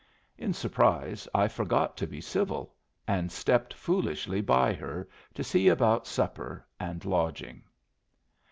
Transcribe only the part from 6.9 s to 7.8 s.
lodging.